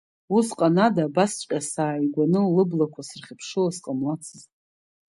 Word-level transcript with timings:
Усҟан 0.37 0.75
ада 0.85 1.03
абасҵәҟьа 1.07 1.59
сааигәаны 1.71 2.39
лыблақәа 2.55 3.01
сырхыԥшыло 3.07 3.69
сҟамлацызт… 3.75 4.49